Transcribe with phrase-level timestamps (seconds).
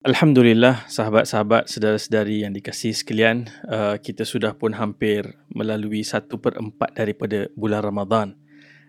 [0.00, 6.96] Alhamdulillah, sahabat-sahabat, saudara-saudari yang dikasihi sekalian, uh, kita sudah pun hampir melalui satu per empat
[6.96, 8.32] daripada bulan Ramadan.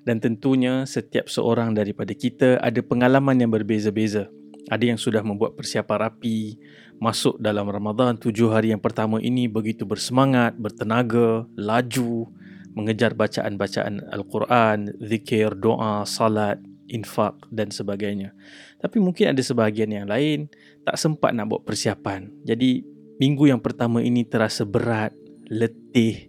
[0.08, 4.32] Dan tentunya setiap seorang daripada kita ada pengalaman yang berbeza-beza.
[4.71, 6.55] Ada yang sudah membuat persiapan rapi,
[6.96, 12.32] masuk dalam Ramadan tujuh hari yang pertama ini begitu bersemangat, bertenaga, laju,
[12.71, 18.36] mengejar bacaan-bacaan Al-Quran, zikir, doa, salat, infak dan sebagainya.
[18.84, 20.52] Tapi mungkin ada sebahagian yang lain
[20.84, 22.44] tak sempat nak buat persiapan.
[22.44, 22.84] Jadi
[23.18, 25.15] minggu yang pertama ini terasa berat,
[25.48, 26.28] letih,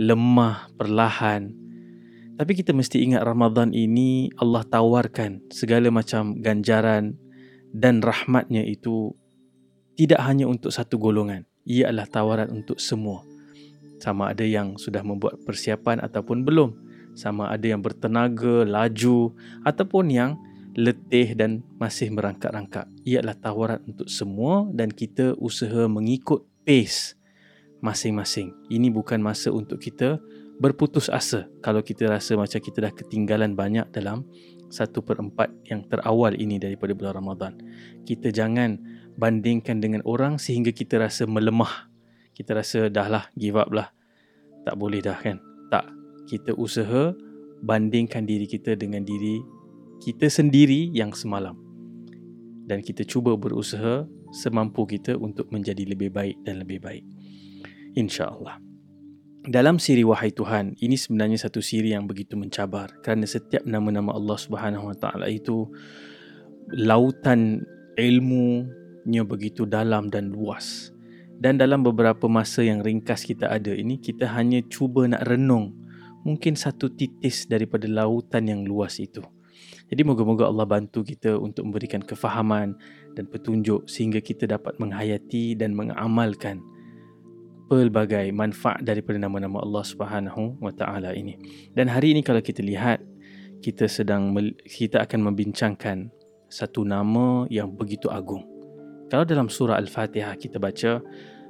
[0.00, 1.52] lemah, perlahan.
[2.40, 7.20] Tapi kita mesti ingat Ramadan ini Allah tawarkan segala macam ganjaran
[7.76, 9.12] dan rahmatnya itu
[10.00, 11.44] tidak hanya untuk satu golongan.
[11.68, 13.20] Ia adalah tawaran untuk semua.
[14.00, 16.72] Sama ada yang sudah membuat persiapan ataupun belum.
[17.20, 20.40] Sama ada yang bertenaga, laju ataupun yang
[20.72, 22.88] letih dan masih merangkak-rangkak.
[23.04, 27.20] Ia adalah tawaran untuk semua dan kita usaha mengikut pace
[27.84, 28.56] masing-masing.
[28.72, 30.16] Ini bukan masa untuk kita
[30.56, 34.24] berputus asa kalau kita rasa macam kita dah ketinggalan banyak dalam
[34.72, 37.52] satu per empat yang terawal ini daripada bulan Ramadan.
[38.08, 38.80] Kita jangan
[39.20, 41.92] bandingkan dengan orang sehingga kita rasa melemah.
[42.32, 43.92] Kita rasa dah lah, give up lah.
[44.64, 45.49] Tak boleh dah kan?
[46.28, 47.14] Kita usaha
[47.60, 49.40] bandingkan diri kita dengan diri
[50.00, 51.56] kita sendiri yang semalam.
[52.64, 57.04] Dan kita cuba berusaha semampu kita untuk menjadi lebih baik dan lebih baik.
[57.98, 58.62] Insyaallah.
[59.40, 62.92] Dalam siri wahai Tuhan ini sebenarnya satu siri yang begitu mencabar.
[63.00, 65.66] Kerana setiap nama-nama Allah Subhanahu Wa Taala itu
[66.76, 67.64] lautan
[67.96, 70.92] ilmunya begitu dalam dan luas.
[71.40, 75.79] Dan dalam beberapa masa yang ringkas kita ada ini kita hanya cuba nak renung
[76.26, 79.24] mungkin satu titis daripada lautan yang luas itu
[79.90, 82.78] jadi moga-moga Allah bantu kita untuk memberikan kefahaman
[83.18, 86.62] dan petunjuk sehingga kita dapat menghayati dan mengamalkan
[87.66, 91.38] pelbagai manfaat daripada nama-nama Allah Subhanahu wa taala ini.
[91.74, 93.02] Dan hari ini kalau kita lihat
[93.62, 94.30] kita sedang
[94.62, 96.10] kita akan membincangkan
[96.50, 98.46] satu nama yang begitu agung.
[99.10, 101.02] Kalau dalam surah Al-Fatihah kita baca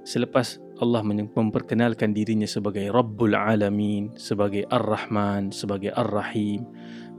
[0.04, 6.64] selepas Allah memperkenalkan dirinya sebagai Rabbul Alamin, sebagai Ar-Rahman, sebagai Ar-Rahim,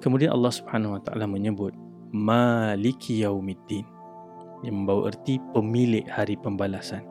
[0.02, 1.78] Kemudian Allah Subhanahu Wa Taala menyebut
[2.10, 3.86] Maliki Yaumiddin
[4.66, 7.06] yang membawa erti pemilik hari pembalasan.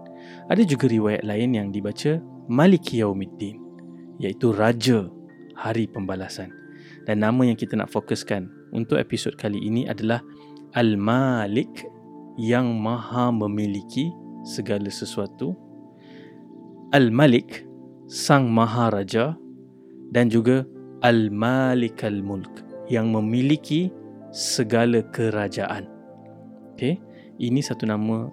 [0.50, 2.19] Ada juga riwayat lain yang dibaca
[2.50, 3.56] Maliki Yaumiddin
[4.19, 5.06] iaitu raja
[5.55, 6.50] hari pembalasan.
[7.06, 10.21] Dan nama yang kita nak fokuskan untuk episod kali ini adalah
[10.75, 11.87] Al-Malik
[12.37, 14.10] yang maha memiliki
[14.43, 15.55] segala sesuatu.
[16.91, 17.71] Al-Malik
[18.11, 19.39] sang maharaja
[20.11, 20.67] dan juga
[21.06, 23.95] Al-Malik al-Mulk yang memiliki
[24.34, 25.87] segala kerajaan.
[26.75, 26.99] Okey,
[27.39, 28.27] ini satu nama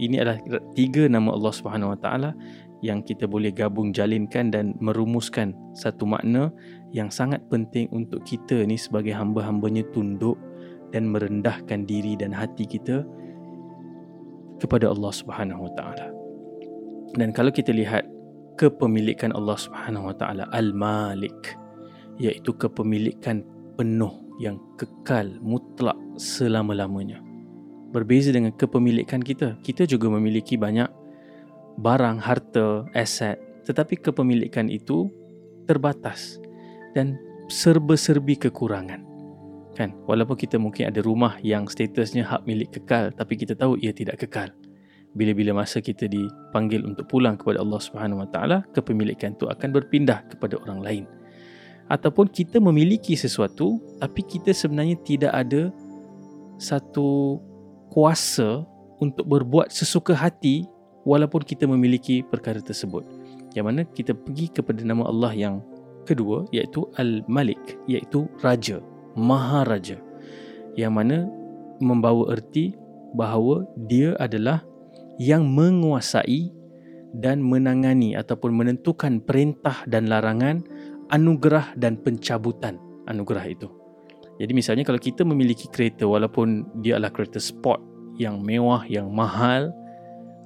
[0.00, 0.40] ini adalah
[0.72, 2.30] tiga nama Allah Subhanahu Wa Taala
[2.80, 6.48] yang kita boleh gabung jalinkan dan merumuskan satu makna
[6.96, 10.40] yang sangat penting untuk kita ni sebagai hamba-hambanya tunduk
[10.96, 13.04] dan merendahkan diri dan hati kita
[14.56, 16.17] kepada Allah Subhanahu Wa Taala.
[17.16, 18.04] Dan kalau kita lihat
[18.58, 21.56] kepemilikan Allah Subhanahu Wa Taala Al-Malik
[22.18, 23.46] iaitu kepemilikan
[23.78, 24.10] penuh
[24.42, 27.22] yang kekal mutlak selama-lamanya.
[27.94, 30.90] Berbeza dengan kepemilikan kita, kita juga memiliki banyak
[31.78, 35.08] barang, harta, aset, tetapi kepemilikan itu
[35.64, 36.42] terbatas
[36.92, 39.06] dan serba-serbi kekurangan.
[39.78, 39.94] Kan?
[40.10, 44.18] Walaupun kita mungkin ada rumah yang statusnya hak milik kekal, tapi kita tahu ia tidak
[44.26, 44.50] kekal.
[45.16, 50.24] Bila-bila masa kita dipanggil untuk pulang kepada Allah Subhanahu Wa Taala, kepemilikan itu akan berpindah
[50.28, 51.04] kepada orang lain
[51.88, 55.72] ataupun kita memiliki sesuatu tapi kita sebenarnya tidak ada
[56.60, 57.40] satu
[57.88, 58.62] kuasa
[59.00, 60.68] untuk berbuat sesuka hati
[61.08, 63.06] walaupun kita memiliki perkara tersebut.
[63.56, 65.64] Yang mana kita pergi kepada nama Allah yang
[66.04, 68.84] kedua iaitu Al-Malik iaitu Raja,
[69.16, 69.96] Maharaja.
[70.76, 71.16] Yang mana
[71.80, 72.76] membawa erti
[73.16, 74.60] bahawa dia adalah
[75.18, 76.54] yang menguasai
[77.18, 80.62] dan menangani ataupun menentukan perintah dan larangan
[81.10, 82.78] anugerah dan pencabutan
[83.08, 83.68] anugerah itu.
[84.38, 87.82] Jadi misalnya kalau kita memiliki kereta walaupun dia adalah kereta sport
[88.14, 89.74] yang mewah, yang mahal,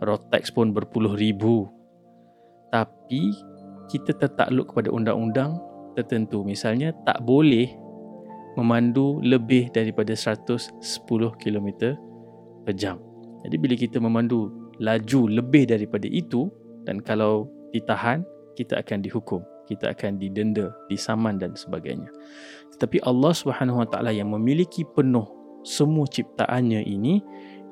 [0.01, 1.69] road tax pun berpuluh ribu.
[2.73, 3.37] Tapi
[3.93, 5.61] kita tertakluk kepada undang-undang
[5.93, 6.41] tertentu.
[6.41, 7.69] Misalnya tak boleh
[8.57, 10.81] memandu lebih daripada 110
[11.37, 11.69] km
[12.65, 12.97] per jam.
[13.45, 16.51] Jadi bila kita memandu laju lebih daripada itu
[16.83, 18.27] dan kalau ditahan,
[18.59, 19.41] kita akan dihukum
[19.73, 22.13] kita akan didenda, disaman dan sebagainya.
[22.77, 25.25] Tetapi Allah Subhanahu Wa Taala yang memiliki penuh
[25.63, 27.23] semua ciptaannya ini,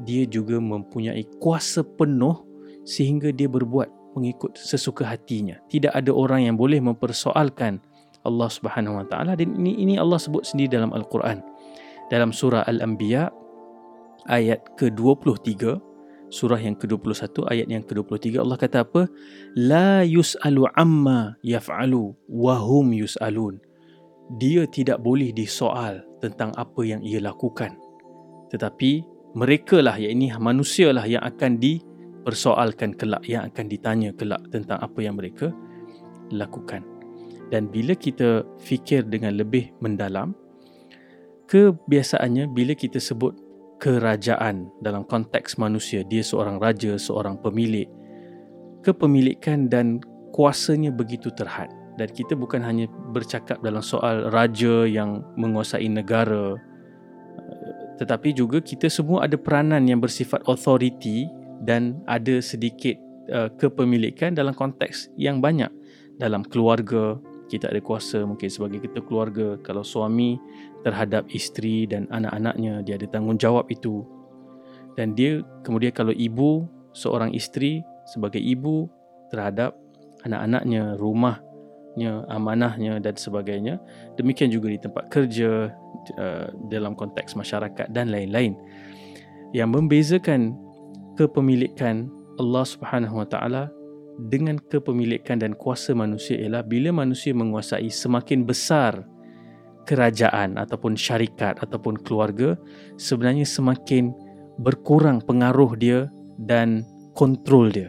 [0.07, 2.41] dia juga mempunyai kuasa penuh
[2.87, 5.61] sehingga dia berbuat mengikut sesuka hatinya.
[5.69, 7.83] Tidak ada orang yang boleh mempersoalkan
[8.25, 11.45] Allah Subhanahu Wa Taala dan ini ini Allah sebut sendiri dalam Al-Quran.
[12.11, 13.31] Dalam surah Al-Anbiya
[14.27, 15.79] ayat ke-23
[16.31, 19.11] surah yang ke-21 ayat yang ke-23 Allah kata apa?
[19.59, 23.59] La yus'alu amma yaf'alu wa hum yus'alun.
[24.39, 27.75] Dia tidak boleh disoal tentang apa yang ia lakukan.
[28.55, 29.03] Tetapi
[29.35, 34.79] mereka lah yang ini manusia lah yang akan dipersoalkan kelak yang akan ditanya kelak tentang
[34.83, 35.55] apa yang mereka
[36.31, 36.83] lakukan
[37.51, 40.35] dan bila kita fikir dengan lebih mendalam
[41.51, 43.35] kebiasaannya bila kita sebut
[43.81, 47.89] kerajaan dalam konteks manusia dia seorang raja seorang pemilik.
[48.85, 50.01] Kepemilikan dan
[50.37, 51.69] kuasanya begitu terhad.
[51.97, 56.57] Dan kita bukan hanya bercakap dalam soal raja yang menguasai negara
[58.01, 61.29] tetapi juga kita semua ada peranan yang bersifat authority
[61.61, 62.97] dan ada sedikit
[63.29, 65.69] uh, kepemilikan dalam konteks yang banyak.
[66.17, 67.21] Dalam keluarga
[67.51, 70.39] kita ada kuasa mungkin sebagai kita keluarga kalau suami
[70.87, 74.07] terhadap isteri dan anak-anaknya dia ada tanggungjawab itu
[74.95, 78.87] dan dia kemudian kalau ibu seorang isteri sebagai ibu
[79.35, 79.75] terhadap
[80.23, 83.83] anak-anaknya rumahnya amanahnya dan sebagainya
[84.15, 85.75] demikian juga di tempat kerja
[86.17, 88.57] Uh, dalam konteks masyarakat dan lain-lain.
[89.53, 90.57] Yang membezakan
[91.13, 92.09] kepemilikan
[92.41, 93.69] Allah Subhanahu Wa Taala
[94.29, 99.07] dengan kepemilikan dan kuasa manusia ialah bila manusia menguasai semakin besar
[99.89, 102.59] kerajaan ataupun syarikat ataupun keluarga
[103.01, 104.13] sebenarnya semakin
[104.61, 106.85] berkurang pengaruh dia dan
[107.17, 107.89] kontrol dia.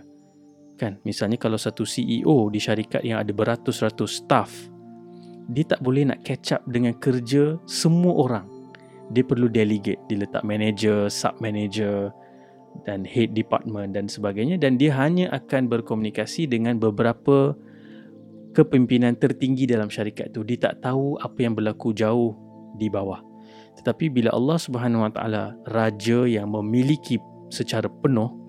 [0.80, 4.72] Kan, misalnya kalau satu CEO di syarikat yang ada beratus-ratus staff
[5.51, 8.48] dia tak boleh nak catch up dengan kerja semua orang.
[9.12, 12.16] Dia perlu delegate, dia letak manager, sub manager
[12.88, 17.53] dan head department dan sebagainya dan dia hanya akan berkomunikasi dengan beberapa
[18.51, 20.44] kepimpinan tertinggi dalam syarikat tu.
[20.44, 22.35] Dia tak tahu apa yang berlaku jauh
[22.75, 23.21] di bawah.
[23.79, 27.21] Tetapi bila Allah Subhanahu Wa Taala raja yang memiliki
[27.51, 28.41] secara penuh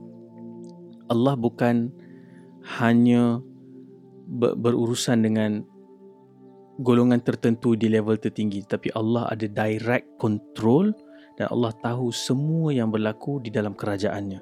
[1.11, 1.93] Allah bukan
[2.81, 3.43] hanya
[4.33, 5.67] berurusan dengan
[6.81, 10.95] golongan tertentu di level tertinggi tapi Allah ada direct control
[11.37, 14.41] dan Allah tahu semua yang berlaku di dalam kerajaannya.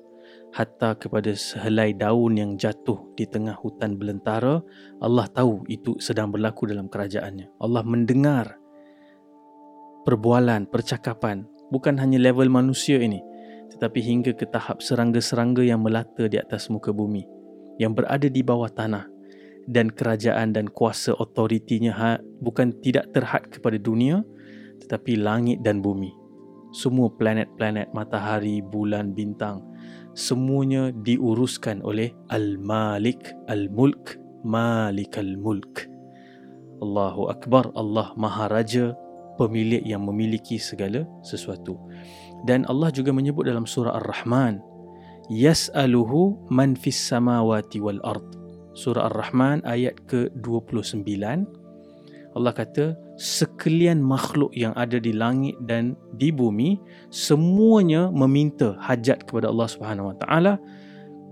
[0.51, 4.59] Hatta kepada sehelai daun yang jatuh di tengah hutan belantara
[4.99, 7.55] Allah tahu itu sedang berlaku dalam kerajaannya.
[7.63, 8.59] Allah mendengar
[10.03, 13.23] perbualan percakapan bukan hanya level manusia ini
[13.71, 17.23] tetapi hingga ke tahap serangga-serangga yang melata di atas muka bumi
[17.81, 19.09] yang berada di bawah tanah.
[19.71, 22.11] Dan kerajaan dan kuasa otoritinya ha,
[22.43, 24.25] bukan tidak terhad kepada dunia
[24.83, 26.20] tetapi langit dan bumi.
[26.71, 29.67] Semua planet-planet, matahari, bulan, bintang
[30.15, 35.87] semuanya diuruskan oleh Al-Malik Al-Mulk Malik Al-Mulk.
[36.81, 38.97] Allahu Akbar, Allah Maharaja,
[39.37, 41.77] pemilik yang memiliki segala sesuatu.
[42.49, 44.65] Dan Allah juga menyebut dalam surah Ar-Rahman,
[45.29, 48.41] Yas'aluhu man fis samawati wal ard
[48.75, 51.21] surah Ar-Rahman ayat ke-29
[52.39, 56.79] Allah kata sekalian makhluk yang ada di langit dan di bumi
[57.11, 60.53] semuanya meminta hajat kepada Allah Subhanahu Wa Taala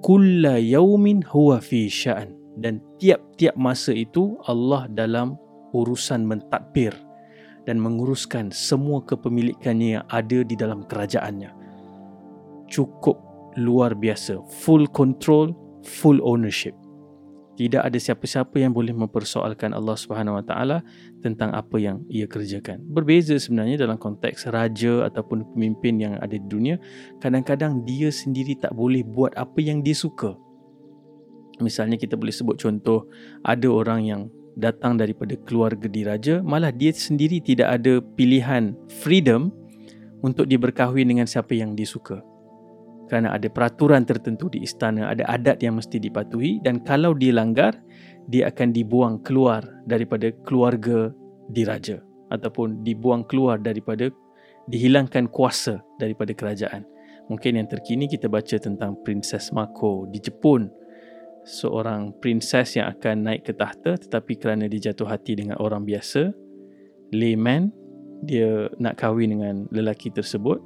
[0.03, 2.35] kulla yaumin huwa fi sya'an.
[2.59, 5.39] Dan tiap-tiap masa itu Allah dalam
[5.71, 6.91] urusan mentadbir
[7.71, 11.55] dan menguruskan semua kepemilikannya yang ada di dalam kerajaannya.
[12.67, 13.15] Cukup
[13.55, 14.43] luar biasa.
[14.67, 15.55] Full control
[15.87, 16.75] full ownership
[17.59, 20.79] tidak ada siapa-siapa yang boleh mempersoalkan Allah Subhanahu Wa Taala
[21.19, 22.79] tentang apa yang ia kerjakan.
[22.87, 26.79] Berbeza sebenarnya dalam konteks raja ataupun pemimpin yang ada di dunia,
[27.19, 30.39] kadang-kadang dia sendiri tak boleh buat apa yang dia suka.
[31.59, 33.11] Misalnya kita boleh sebut contoh
[33.43, 34.23] ada orang yang
[34.55, 39.51] datang daripada keluarga diraja, malah dia sendiri tidak ada pilihan freedom
[40.23, 42.23] untuk dia berkahwin dengan siapa yang dia suka
[43.09, 47.75] kerana ada peraturan tertentu di istana, ada adat yang mesti dipatuhi dan kalau dia langgar,
[48.29, 51.09] dia akan dibuang keluar daripada keluarga
[51.49, 54.13] diraja ataupun dibuang keluar daripada
[54.69, 56.85] dihilangkan kuasa daripada kerajaan.
[57.33, 60.69] Mungkin yang terkini kita baca tentang Princess Mako di Jepun.
[61.49, 66.29] Seorang princess yang akan naik ke tahta tetapi kerana dia jatuh hati dengan orang biasa,
[67.17, 67.73] layman,
[68.21, 70.61] dia nak kahwin dengan lelaki tersebut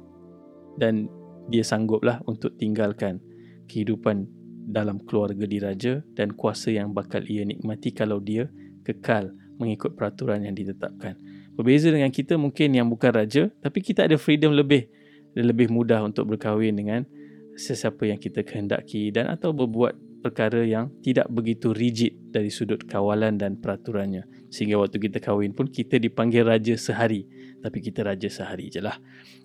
[0.75, 1.07] dan
[1.47, 3.19] dia sangguplah untuk tinggalkan
[3.67, 4.27] kehidupan
[4.63, 8.47] dalam keluarga diraja dan kuasa yang bakal ia nikmati kalau dia
[8.87, 11.19] kekal mengikut peraturan yang ditetapkan.
[11.53, 14.87] Berbeza dengan kita mungkin yang bukan raja tapi kita ada freedom lebih
[15.35, 17.05] dan lebih mudah untuk berkahwin dengan
[17.53, 23.35] sesiapa yang kita kehendaki dan atau berbuat perkara yang tidak begitu rigid dari sudut kawalan
[23.35, 27.27] dan peraturannya sehingga waktu kita kahwin pun kita dipanggil raja sehari
[27.59, 28.95] tapi kita raja sehari je lah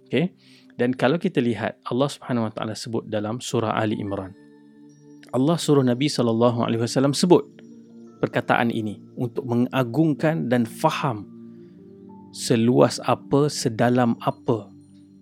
[0.06, 0.38] okay?
[0.78, 4.30] Dan kalau kita lihat Allah Subhanahu Wa Taala sebut dalam surah Ali Imran.
[5.35, 7.44] Allah suruh Nabi sallallahu alaihi wasallam sebut
[8.23, 11.28] perkataan ini untuk mengagungkan dan faham
[12.32, 14.73] seluas apa sedalam apa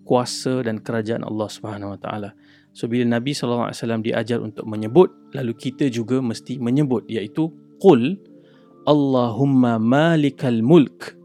[0.07, 2.29] kuasa dan kerajaan Allah Subhanahu Wa Taala.
[2.77, 3.73] So bila Nabi SAW
[4.05, 7.49] diajar untuk menyebut Lalu kita juga mesti menyebut Iaitu
[7.81, 8.21] Qul
[8.85, 11.17] Allahumma malikal mulk.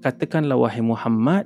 [0.00, 1.44] Katakanlah wahai Muhammad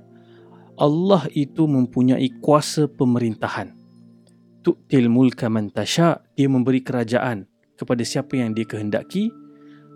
[0.75, 3.75] Allah itu mempunyai kuasa pemerintahan
[4.65, 9.31] Tu'til mulka man tasha Dia memberi kerajaan kepada siapa yang dia kehendaki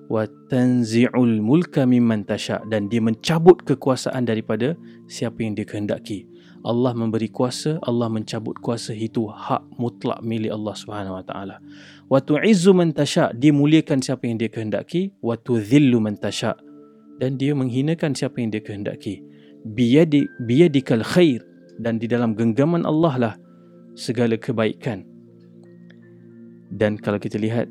[0.09, 4.73] wa tanzi'ul mulka mimman tasha dan dia mencabut kekuasaan daripada
[5.05, 6.25] siapa yang dia kehendaki
[6.67, 11.57] Allah memberi kuasa, Allah mencabut kuasa itu hak mutlak milik Allah Subhanahu Wa Taala.
[12.11, 16.59] Wa tu'izzu man tasha, dia muliakan siapa yang dia kehendaki, wa tudhillu man tasha
[17.23, 19.23] dan dia menghinakan siapa yang dia kehendaki.
[19.67, 21.43] Biyadi biyadikal khair
[21.83, 23.35] dan di dalam genggaman Allah lah
[23.99, 25.03] segala kebaikan.
[26.69, 27.67] Dan kalau kita lihat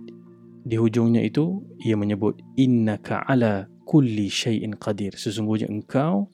[0.68, 5.16] di hujungnya itu ia menyebut innaka ala kulli syai'in qadir.
[5.16, 6.28] Sesungguhnya engkau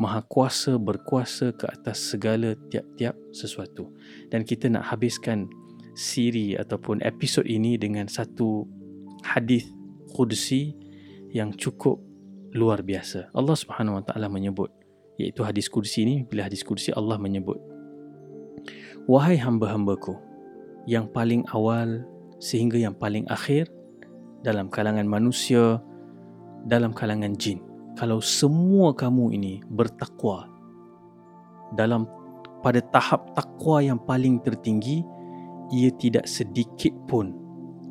[0.00, 3.92] maha kuasa berkuasa ke atas segala tiap-tiap sesuatu
[4.32, 5.44] dan kita nak habiskan
[5.92, 8.64] siri ataupun episod ini dengan satu
[9.20, 9.68] hadis
[10.16, 10.72] qudsi
[11.36, 12.00] yang cukup
[12.56, 14.72] luar biasa Allah Subhanahu wa taala menyebut
[15.26, 17.60] iaitu hadis qudsi ini bila hadis qudsi Allah menyebut
[19.04, 20.16] wahai hamba-hambaku
[20.88, 22.04] yang paling awal
[22.40, 23.68] sehingga yang paling akhir
[24.40, 25.80] dalam kalangan manusia
[26.64, 27.60] dalam kalangan jin
[27.96, 30.48] kalau semua kamu ini bertakwa
[31.76, 32.08] dalam
[32.60, 35.04] pada tahap takwa yang paling tertinggi
[35.70, 37.32] ia tidak sedikit pun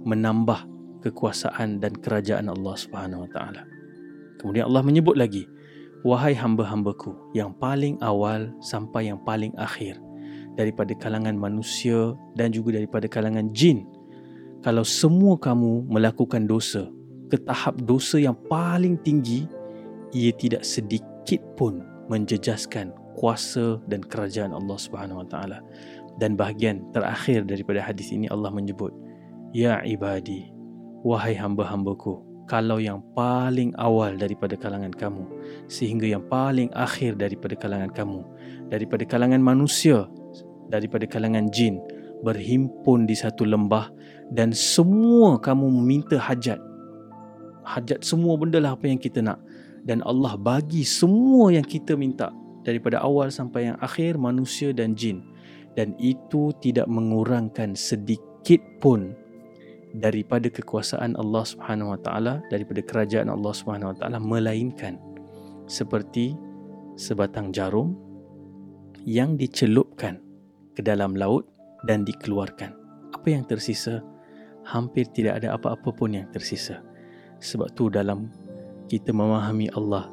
[0.03, 0.67] menambah
[0.99, 3.63] kekuasaan dan kerajaan Allah Subhanahu Wa Taala.
[4.39, 5.47] Kemudian Allah menyebut lagi,
[6.03, 9.99] wahai hamba-hambaku yang paling awal sampai yang paling akhir
[10.55, 13.87] daripada kalangan manusia dan juga daripada kalangan jin.
[14.59, 16.91] Kalau semua kamu melakukan dosa
[17.31, 19.47] ke tahap dosa yang paling tinggi,
[20.11, 21.79] ia tidak sedikit pun
[22.11, 25.59] menjejaskan kuasa dan kerajaan Allah Subhanahu Wa Taala.
[26.19, 28.91] Dan bahagian terakhir daripada hadis ini Allah menyebut,
[29.55, 30.51] Ya ibadi,
[31.01, 35.23] wahai hamba-hambaku, kalau yang paling awal daripada kalangan kamu,
[35.69, 38.25] sehingga yang paling akhir daripada kalangan kamu,
[38.73, 40.09] daripada kalangan manusia,
[40.73, 41.77] daripada kalangan jin,
[42.25, 43.93] berhimpun di satu lembah
[44.33, 46.57] dan semua kamu meminta hajat.
[47.69, 49.37] Hajat semua benda lah apa yang kita nak
[49.85, 52.33] dan Allah bagi semua yang kita minta
[52.65, 55.21] daripada awal sampai yang akhir manusia dan jin
[55.77, 59.13] dan itu tidak mengurangkan sedikit pun
[59.95, 65.01] daripada kekuasaan Allah Subhanahu Wa Taala daripada kerajaan Allah Subhanahu Wa Taala melainkan
[65.65, 66.37] seperti
[66.93, 67.97] sebatang jarum
[69.07, 70.21] yang dicelupkan
[70.75, 71.47] ke dalam laut
[71.87, 72.75] dan dikeluarkan.
[73.15, 74.03] Apa yang tersisa?
[74.67, 76.83] Hampir tidak ada apa-apa pun yang tersisa.
[77.41, 78.29] Sebab tu dalam
[78.91, 80.11] kita memahami Allah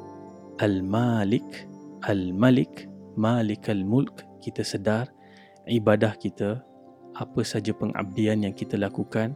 [0.57, 1.67] Al-Malik
[2.07, 5.09] Al-Malik Malik Al-Mulk kita sedar
[5.65, 6.61] ibadah kita
[7.17, 9.33] apa saja pengabdian yang kita lakukan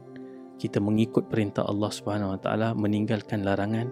[0.62, 3.89] kita mengikut perintah Allah Subhanahu Wa Taala meninggalkan larangan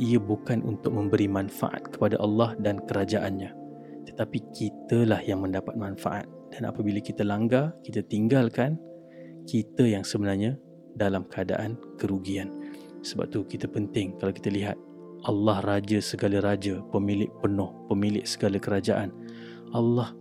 [0.00, 3.52] ia bukan untuk memberi manfaat kepada Allah dan kerajaannya.
[4.08, 6.24] Tetapi kitalah yang mendapat manfaat.
[6.48, 8.80] Dan apabila kita langgar kita tinggalkan
[9.44, 10.56] kita yang sebenarnya
[10.96, 12.48] dalam keadaan kerugian.
[13.04, 14.80] Sebab tu kita penting kalau kita lihat
[15.28, 19.12] Allah Raja segala Raja, pemilik penuh, pemilik segala kerajaan.
[19.76, 20.16] Allah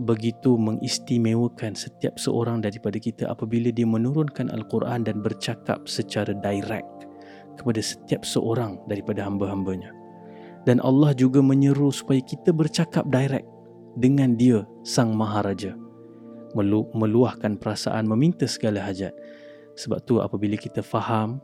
[0.00, 7.08] begitu mengistimewakan setiap seorang daripada kita apabila dia menurunkan Al-Quran dan bercakap secara direct
[7.60, 9.92] kepada setiap seorang daripada hamba-hambanya.
[10.64, 13.48] Dan Allah juga menyeru supaya kita bercakap direct
[13.96, 15.76] dengan dia, Sang Maharaja.
[16.56, 19.12] Melu- meluahkan perasaan, meminta segala hajat.
[19.76, 21.40] Sebab tu apabila kita faham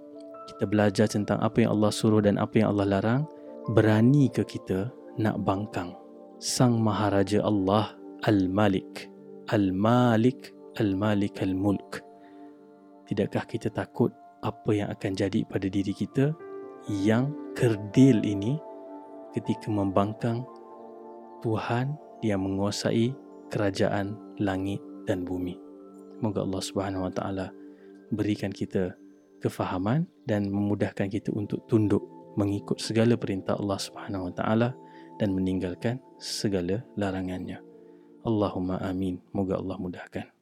[0.47, 3.23] kita belajar tentang apa yang Allah suruh dan apa yang Allah larang,
[3.75, 5.91] berani ke kita nak bangkang
[6.39, 9.13] Sang Maharaja Allah Al-Malik,
[9.53, 12.01] Al-Malik, Al-Malik Al-Mulk.
[13.07, 16.33] Tidakkah kita takut apa yang akan jadi pada diri kita
[16.89, 18.57] yang kerdil ini
[19.37, 20.47] ketika membangkang
[21.45, 23.13] Tuhan yang menguasai
[23.53, 25.59] kerajaan langit dan bumi.
[26.17, 27.47] Semoga Allah Subhanahu Wa Taala
[28.15, 28.97] berikan kita
[29.45, 32.03] kefahaman dan memudahkan kita untuk tunduk
[32.41, 34.69] mengikut segala perintah Allah Subhanahu Wa Taala
[35.21, 37.66] dan meninggalkan segala larangannya.
[38.27, 39.23] Allahumma amin.
[39.31, 40.36] Moga Allah mudahkan.